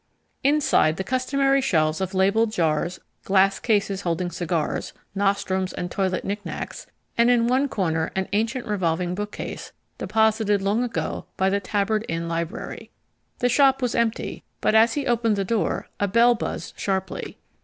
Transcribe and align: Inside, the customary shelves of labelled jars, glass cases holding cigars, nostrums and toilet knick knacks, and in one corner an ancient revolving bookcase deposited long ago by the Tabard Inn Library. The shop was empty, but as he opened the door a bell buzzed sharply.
Inside, 0.43 0.97
the 0.97 1.03
customary 1.03 1.61
shelves 1.61 2.01
of 2.01 2.15
labelled 2.15 2.51
jars, 2.51 2.99
glass 3.23 3.59
cases 3.59 4.01
holding 4.01 4.31
cigars, 4.31 4.93
nostrums 5.13 5.73
and 5.73 5.91
toilet 5.91 6.25
knick 6.25 6.43
knacks, 6.43 6.87
and 7.19 7.29
in 7.29 7.45
one 7.45 7.69
corner 7.69 8.09
an 8.15 8.27
ancient 8.33 8.65
revolving 8.65 9.13
bookcase 9.13 9.73
deposited 9.99 10.59
long 10.59 10.83
ago 10.83 11.27
by 11.37 11.51
the 11.51 11.59
Tabard 11.59 12.03
Inn 12.09 12.27
Library. 12.27 12.89
The 13.37 13.49
shop 13.49 13.79
was 13.79 13.93
empty, 13.93 14.43
but 14.59 14.73
as 14.73 14.95
he 14.95 15.05
opened 15.05 15.35
the 15.35 15.45
door 15.45 15.87
a 15.99 16.07
bell 16.07 16.33
buzzed 16.33 16.79
sharply. 16.79 17.37